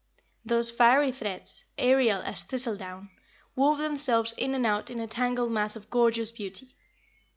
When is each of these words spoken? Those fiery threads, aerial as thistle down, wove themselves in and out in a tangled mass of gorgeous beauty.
Those 0.43 0.71
fiery 0.71 1.11
threads, 1.11 1.65
aerial 1.77 2.23
as 2.23 2.41
thistle 2.41 2.75
down, 2.75 3.11
wove 3.55 3.77
themselves 3.77 4.31
in 4.33 4.55
and 4.55 4.65
out 4.65 4.89
in 4.89 4.99
a 4.99 5.05
tangled 5.05 5.51
mass 5.51 5.75
of 5.75 5.91
gorgeous 5.91 6.31
beauty. 6.31 6.75